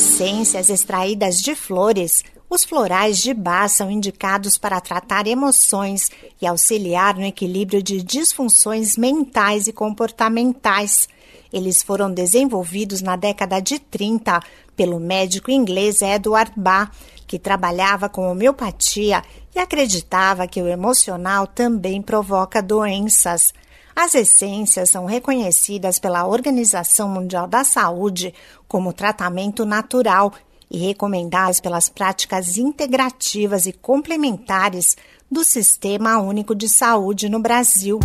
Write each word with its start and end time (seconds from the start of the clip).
essências 0.00 0.70
extraídas 0.70 1.36
de 1.40 1.54
flores, 1.54 2.24
os 2.48 2.64
florais 2.64 3.18
de 3.18 3.34
Bach 3.34 3.70
são 3.70 3.90
indicados 3.90 4.56
para 4.56 4.80
tratar 4.80 5.26
emoções 5.26 6.10
e 6.40 6.46
auxiliar 6.46 7.16
no 7.16 7.24
equilíbrio 7.26 7.82
de 7.82 8.02
disfunções 8.02 8.96
mentais 8.96 9.66
e 9.66 9.74
comportamentais. 9.74 11.06
Eles 11.52 11.82
foram 11.82 12.10
desenvolvidos 12.10 13.02
na 13.02 13.14
década 13.14 13.60
de 13.60 13.78
30 13.78 14.40
pelo 14.74 14.98
médico 14.98 15.50
inglês 15.50 16.00
Edward 16.00 16.52
Bach, 16.56 16.90
que 17.26 17.38
trabalhava 17.38 18.08
com 18.08 18.30
homeopatia 18.30 19.22
e 19.54 19.58
acreditava 19.58 20.48
que 20.48 20.62
o 20.62 20.66
emocional 20.66 21.46
também 21.46 22.00
provoca 22.00 22.62
doenças. 22.62 23.52
As 24.02 24.14
essências 24.14 24.88
são 24.88 25.04
reconhecidas 25.04 25.98
pela 25.98 26.26
Organização 26.26 27.06
Mundial 27.06 27.46
da 27.46 27.62
Saúde 27.64 28.32
como 28.66 28.94
tratamento 28.94 29.66
natural 29.66 30.32
e 30.70 30.78
recomendadas 30.78 31.60
pelas 31.60 31.90
práticas 31.90 32.56
integrativas 32.56 33.66
e 33.66 33.74
complementares 33.74 34.96
do 35.30 35.44
Sistema 35.44 36.18
Único 36.18 36.54
de 36.54 36.66
Saúde 36.66 37.28
no 37.28 37.40
Brasil. 37.40 38.00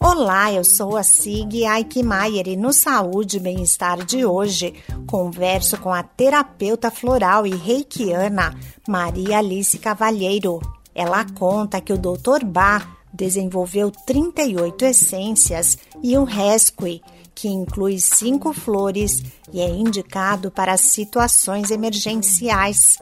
Olá, 0.00 0.52
eu 0.52 0.62
sou 0.62 0.96
a 0.96 1.02
Sig 1.02 1.64
Aikmaier 1.66 2.46
e 2.46 2.56
no 2.56 2.72
Saúde 2.72 3.38
e 3.38 3.40
Bem-Estar 3.40 4.04
de 4.04 4.24
hoje 4.24 4.74
converso 5.08 5.76
com 5.78 5.92
a 5.92 6.04
terapeuta 6.04 6.88
floral 6.88 7.44
e 7.48 7.50
reikiana 7.56 8.56
Maria 8.86 9.38
Alice 9.38 9.76
Cavalheiro. 9.76 10.60
Ela 10.94 11.26
conta 11.32 11.80
que 11.80 11.92
o 11.92 11.98
Dr. 11.98 12.44
Bach 12.44 13.01
desenvolveu 13.12 13.90
38 13.90 14.84
essências 14.84 15.78
e 16.02 16.16
o 16.16 16.24
Rescue, 16.24 17.02
que 17.34 17.48
inclui 17.48 17.98
cinco 17.98 18.52
flores 18.52 19.22
e 19.52 19.60
é 19.60 19.68
indicado 19.68 20.50
para 20.50 20.76
situações 20.76 21.70
emergenciais. 21.70 22.98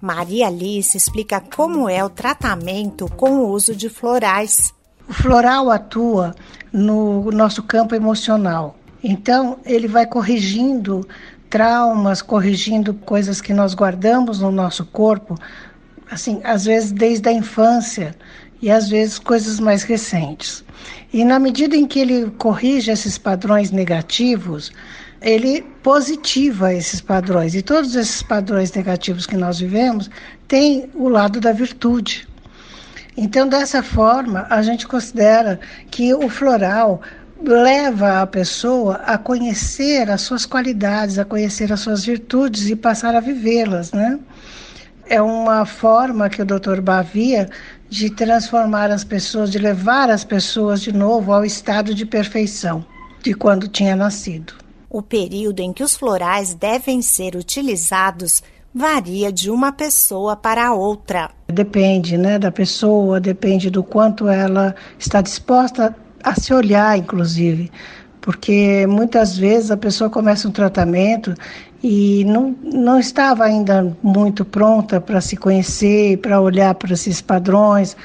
Maria 0.00 0.46
Alice 0.46 0.96
explica 0.96 1.40
como 1.40 1.88
é 1.88 2.04
o 2.04 2.10
tratamento 2.10 3.08
com 3.16 3.38
o 3.38 3.48
uso 3.48 3.74
de 3.74 3.88
florais. 3.88 4.72
O 5.08 5.12
floral 5.12 5.70
atua 5.70 6.34
no 6.72 7.30
nosso 7.30 7.62
campo 7.62 7.94
emocional. 7.94 8.76
Então, 9.02 9.58
ele 9.64 9.86
vai 9.86 10.06
corrigindo 10.06 11.06
traumas, 11.48 12.20
corrigindo 12.20 12.92
coisas 12.92 13.40
que 13.40 13.54
nós 13.54 13.72
guardamos 13.72 14.40
no 14.40 14.50
nosso 14.50 14.84
corpo, 14.84 15.38
assim, 16.10 16.40
às 16.44 16.64
vezes 16.64 16.92
desde 16.92 17.28
a 17.28 17.32
infância 17.32 18.16
e 18.60 18.70
às 18.70 18.88
vezes 18.88 19.18
coisas 19.18 19.60
mais 19.60 19.82
recentes. 19.82 20.64
E 21.12 21.24
na 21.24 21.38
medida 21.38 21.76
em 21.76 21.86
que 21.86 22.00
ele 22.00 22.30
corrige 22.38 22.90
esses 22.90 23.18
padrões 23.18 23.70
negativos, 23.70 24.72
ele 25.20 25.62
positiva 25.82 26.72
esses 26.72 27.00
padrões. 27.00 27.54
E 27.54 27.62
todos 27.62 27.94
esses 27.94 28.22
padrões 28.22 28.72
negativos 28.72 29.26
que 29.26 29.36
nós 29.36 29.58
vivemos 29.58 30.10
têm 30.46 30.90
o 30.94 31.08
lado 31.08 31.40
da 31.40 31.52
virtude. 31.52 32.28
Então, 33.16 33.48
dessa 33.48 33.82
forma, 33.82 34.46
a 34.50 34.62
gente 34.62 34.86
considera 34.86 35.58
que 35.90 36.12
o 36.12 36.28
floral 36.28 37.00
leva 37.42 38.22
a 38.22 38.26
pessoa 38.26 38.96
a 39.06 39.16
conhecer 39.16 40.10
as 40.10 40.22
suas 40.22 40.44
qualidades, 40.44 41.18
a 41.18 41.24
conhecer 41.24 41.72
as 41.72 41.80
suas 41.80 42.04
virtudes 42.04 42.68
e 42.68 42.76
passar 42.76 43.14
a 43.14 43.20
vivê-las, 43.20 43.92
né? 43.92 44.18
É 45.08 45.22
uma 45.22 45.64
forma 45.64 46.28
que 46.28 46.42
o 46.42 46.44
Dr. 46.44 46.80
Bavia 46.80 47.48
de 47.88 48.10
transformar 48.10 48.90
as 48.90 49.04
pessoas, 49.04 49.50
de 49.50 49.58
levar 49.58 50.10
as 50.10 50.24
pessoas 50.24 50.80
de 50.80 50.92
novo 50.92 51.32
ao 51.32 51.44
estado 51.44 51.94
de 51.94 52.04
perfeição 52.04 52.84
de 53.22 53.34
quando 53.34 53.66
tinha 53.66 53.96
nascido. 53.96 54.52
O 54.88 55.02
período 55.02 55.60
em 55.60 55.72
que 55.72 55.82
os 55.82 55.96
florais 55.96 56.54
devem 56.54 57.02
ser 57.02 57.34
utilizados 57.34 58.42
varia 58.72 59.32
de 59.32 59.50
uma 59.50 59.72
pessoa 59.72 60.36
para 60.36 60.72
outra. 60.72 61.30
Depende, 61.48 62.16
né, 62.16 62.38
da 62.38 62.52
pessoa, 62.52 63.18
depende 63.18 63.70
do 63.70 63.82
quanto 63.82 64.28
ela 64.28 64.76
está 64.98 65.20
disposta 65.20 65.96
a 66.22 66.34
se 66.34 66.52
olhar, 66.52 66.98
inclusive, 66.98 67.70
porque 68.26 68.88
muitas 68.88 69.38
vezes 69.38 69.70
a 69.70 69.76
pessoa 69.76 70.10
começa 70.10 70.48
um 70.48 70.50
tratamento 70.50 71.32
e 71.80 72.24
não, 72.24 72.56
não 72.60 72.98
estava 72.98 73.44
ainda 73.44 73.96
muito 74.02 74.44
pronta 74.44 75.00
para 75.00 75.20
se 75.20 75.36
conhecer, 75.36 76.18
para 76.18 76.40
olhar 76.40 76.74
para 76.74 76.92
esses 76.92 77.20
padrões. 77.20 77.96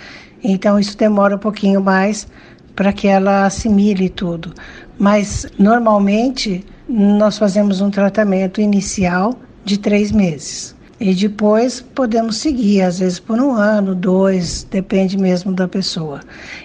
Então 0.44 0.80
isso 0.80 0.96
demora 0.96 1.38
um 1.38 1.40
pouquinho 1.40 1.81
mais 1.81 2.28
para 2.76 2.94
que 2.94 3.08
ela 3.08 3.48
assimile 3.48 4.10
tudo. 4.10 4.54
Mas 5.00 5.48
normalmente 5.58 6.64
nós 6.88 7.40
fazemos 7.40 7.81
um 7.81 7.90
tratamento 7.90 8.62
inicial 8.62 9.34
de 9.66 9.80
três 9.80 10.12
meses. 10.12 10.76
E 11.00 11.16
depois 11.16 11.81
podemos 11.81 12.38
seguir, 12.38 12.84
às 12.84 13.00
vezes 13.00 13.20
por 13.20 13.42
um 13.42 13.54
ano, 13.54 13.96
dois, 13.96 14.68
depende 14.70 15.18
mesmo 15.18 15.52
da 15.52 15.68
pessoa. 15.68 16.20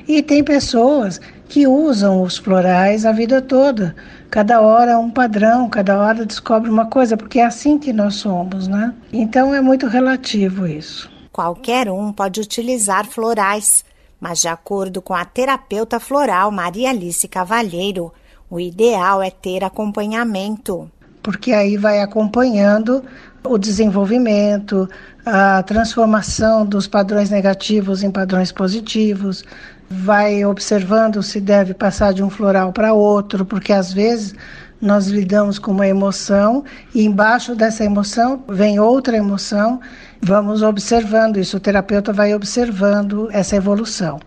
E 0.07 0.23
tem 0.23 0.45
pessoas 0.45 1.19
que 1.49 1.67
usam 1.67 2.23
os 2.23 2.37
florais 2.37 3.05
a 3.05 3.13
vida 3.13 3.41
toda. 3.41 3.95
Cada 4.31 4.61
hora 4.61 4.93
é 4.93 4.97
um 4.97 5.11
padrão, 5.11 5.69
cada 5.69 5.99
hora 5.99 6.27
descobre 6.27 6.69
uma 6.69 6.87
coisa, 6.87 7.17
porque 7.17 7.39
é 7.39 7.45
assim 7.45 7.79
que 7.79 7.93
nós 7.93 8.17
somos, 8.17 8.67
né? 8.67 8.93
Então 9.13 9.55
é 9.55 9.61
muito 9.61 9.87
relativo 9.87 10.67
isso. 10.67 11.11
Qualquer 11.33 11.91
um 11.91 12.13
pode 12.13 12.41
utilizar 12.41 13.07
florais, 13.07 13.85
mas 14.21 14.41
de 14.41 14.49
acordo 14.49 15.01
com 15.01 15.15
a 15.15 15.25
terapeuta 15.25 16.01
floral 16.01 16.51
Maria 16.51 16.91
Alice 16.91 17.27
Cavalheiro, 17.29 18.13
o 18.51 18.59
ideal 18.59 19.23
é 19.23 19.31
ter 19.31 19.63
acompanhamento. 19.63 20.91
Porque 21.23 21.53
aí 21.53 21.77
vai 21.77 22.01
acompanhando 22.01 23.03
o 23.45 23.59
desenvolvimento, 23.59 24.89
a 25.25 25.63
transformação 25.63 26.65
dos 26.65 26.87
padrões 26.87 27.31
negativos 27.31 28.03
em 28.03 28.11
padrões 28.11 28.53
positivos, 28.53 29.45
vai 29.89 30.45
observando 30.45 31.23
se 31.23 31.41
deve 31.41 31.75
passar 31.75 32.13
de 32.13 32.23
um 32.23 32.31
floral 32.31 32.73
para 32.73 32.93
outro, 32.93 33.45
porque 33.45 33.73
às 33.73 33.93
vezes 33.93 34.35
nós 34.81 35.07
lidamos 35.07 35.59
com 35.59 35.71
uma 35.71 35.87
emoção 35.87 36.65
e 36.95 37.05
embaixo 37.05 37.55
dessa 37.55 37.85
emoção 37.85 38.43
vem 38.49 38.79
outra 38.79 39.17
emoção. 39.17 39.81
Vamos 40.21 40.63
observando 40.63 41.39
isso, 41.39 41.57
o 41.57 41.61
terapeuta 41.61 42.13
vai 42.13 42.35
observando 42.35 43.29
essa 43.33 43.57
evolução. 43.57 44.21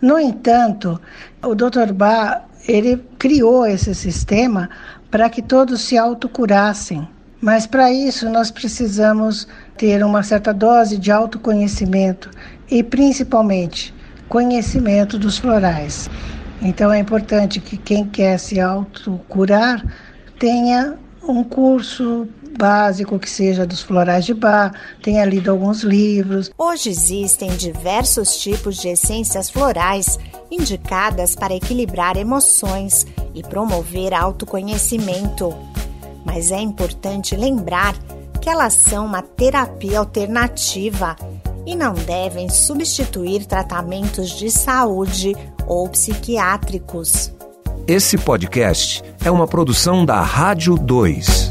No 0.00 0.18
entanto, 0.18 1.00
o 1.42 1.54
Dr. 1.54 1.92
Bach, 1.92 2.42
ele 2.66 3.02
criou 3.18 3.66
esse 3.66 3.94
sistema 3.94 4.68
para 5.10 5.28
que 5.30 5.42
todos 5.42 5.80
se 5.80 5.96
autocurassem. 5.96 7.08
Mas 7.40 7.66
para 7.66 7.92
isso 7.92 8.28
nós 8.28 8.50
precisamos 8.50 9.46
ter 9.76 10.04
uma 10.04 10.22
certa 10.22 10.52
dose 10.52 10.98
de 10.98 11.10
autoconhecimento 11.10 12.30
e 12.68 12.82
principalmente 12.82 13.94
conhecimento 14.28 15.18
dos 15.18 15.38
florais. 15.38 16.08
Então 16.60 16.92
é 16.92 16.98
importante 16.98 17.60
que 17.60 17.76
quem 17.76 18.04
quer 18.04 18.38
se 18.38 18.60
autocurar 18.60 19.84
tenha 20.38 20.96
um 21.22 21.44
curso 21.44 22.28
básico 22.58 23.18
que 23.18 23.30
seja 23.30 23.66
dos 23.66 23.82
florais 23.82 24.24
de 24.24 24.34
bar, 24.34 24.72
tenha 25.02 25.24
lido 25.24 25.50
alguns 25.50 25.82
livros. 25.82 26.50
Hoje 26.58 26.90
existem 26.90 27.50
diversos 27.50 28.38
tipos 28.38 28.76
de 28.76 28.88
essências 28.88 29.50
florais 29.50 30.18
indicadas 30.50 31.36
para 31.36 31.54
equilibrar 31.54 32.16
emoções 32.16 33.06
e 33.34 33.42
promover 33.42 34.12
autoconhecimento 34.14 35.54
mas 36.28 36.50
é 36.50 36.60
importante 36.60 37.34
lembrar 37.34 37.94
que 38.40 38.50
elas 38.50 38.74
são 38.74 39.06
uma 39.06 39.22
terapia 39.22 39.98
alternativa 39.98 41.16
e 41.68 41.76
não 41.76 41.92
devem 41.92 42.48
substituir 42.48 43.44
tratamentos 43.44 44.30
de 44.30 44.50
saúde 44.50 45.36
ou 45.66 45.86
psiquiátricos. 45.86 47.30
Esse 47.86 48.16
podcast 48.16 49.04
é 49.22 49.30
uma 49.30 49.46
produção 49.46 50.06
da 50.06 50.18
Rádio 50.22 50.76
2. 50.76 51.50